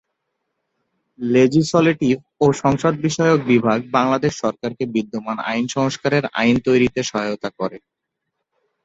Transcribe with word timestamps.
Legislative 1.19 2.15
ও 2.41 2.55
সংসদ 2.61 2.93
বিষয়ক 3.05 3.39
বিভাগ 3.47 3.79
বাংলাদেশ 3.97 4.33
সরকারকে 4.35 4.83
বিদ্যমান 4.95 5.37
আইন 5.49 5.65
সংস্কারের 5.77 6.23
আইন 6.39 6.55
তৈরিতে 6.67 7.01
সহায়তা 7.03 7.49
করে। 7.59 7.77